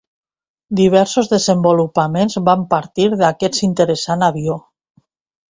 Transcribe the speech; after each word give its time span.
Diversos 0.77 1.29
desenvolupaments 1.33 2.39
van 2.49 2.65
partir 2.73 3.07
d'aquest 3.21 3.61
interessant 3.69 4.27
avió. 4.31 4.59